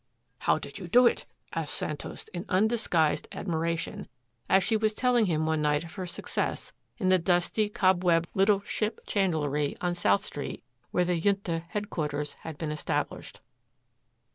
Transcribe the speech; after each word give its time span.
"How 0.39 0.57
did 0.57 0.79
you 0.79 0.87
do 0.87 1.05
it?" 1.05 1.27
asked 1.53 1.75
Santos 1.75 2.27
in 2.29 2.45
undisguised 2.49 3.27
admiration, 3.31 4.07
as 4.49 4.63
she 4.63 4.75
was 4.75 4.95
telling 4.95 5.27
him 5.27 5.45
one 5.45 5.61
night 5.61 5.83
of 5.83 5.93
her 5.93 6.07
success, 6.07 6.73
in 6.97 7.09
the 7.09 7.19
dusty, 7.19 7.69
cobwebbed 7.69 8.27
little 8.33 8.61
ship 8.61 9.01
chandlery 9.05 9.77
on 9.79 9.93
South 9.93 10.25
Street 10.25 10.63
where 10.89 11.05
the 11.05 11.21
Junta 11.23 11.65
headquarters 11.69 12.33
had 12.39 12.57
been 12.57 12.71
established. 12.71 13.41